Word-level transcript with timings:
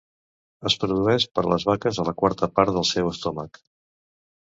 Es 0.69 0.77
produeix 0.83 1.27
per 1.35 1.45
les 1.53 1.67
vaques 1.73 2.01
a 2.01 2.09
la 2.09 2.17
quarta 2.25 2.53
part 2.59 2.75
del 2.79 2.91
seu 2.97 3.15
estómac. 3.15 3.65